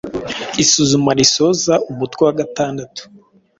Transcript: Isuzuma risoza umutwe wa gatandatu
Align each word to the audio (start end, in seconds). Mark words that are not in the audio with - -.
Isuzuma 0.63 1.11
risoza 1.19 1.73
umutwe 1.91 2.21
wa 2.27 2.33
gatandatu 2.39 3.01